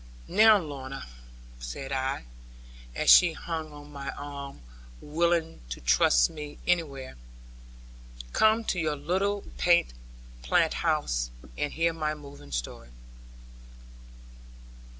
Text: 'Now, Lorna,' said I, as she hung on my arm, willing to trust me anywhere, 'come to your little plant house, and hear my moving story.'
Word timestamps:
'Now, 0.27 0.57
Lorna,' 0.57 1.05
said 1.59 1.91
I, 1.91 2.25
as 2.95 3.07
she 3.11 3.33
hung 3.33 3.71
on 3.71 3.91
my 3.91 4.09
arm, 4.13 4.61
willing 4.99 5.59
to 5.69 5.79
trust 5.79 6.27
me 6.27 6.57
anywhere, 6.65 7.17
'come 8.33 8.63
to 8.63 8.79
your 8.79 8.95
little 8.95 9.43
plant 9.59 10.73
house, 10.73 11.29
and 11.55 11.71
hear 11.73 11.93
my 11.93 12.15
moving 12.15 12.51
story.' 12.51 12.89